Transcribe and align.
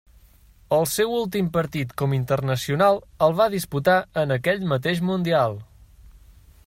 El 0.77 0.87
seu 0.93 1.11
últim 1.17 1.49
partit 1.57 1.93
com 2.03 2.15
internacional 2.17 2.97
el 3.27 3.37
va 3.41 3.49
disputar 3.57 3.99
en 4.23 4.35
aquell 4.37 4.65
mateix 4.73 5.05
Mundial. 5.11 5.59